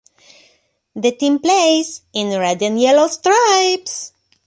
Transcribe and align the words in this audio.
The 0.95 1.11
team 1.11 1.37
plays 1.37 2.01
in 2.13 2.29
red 2.39 2.63
and 2.63 2.81
yellow 2.81 3.07
stripes. 3.07 4.13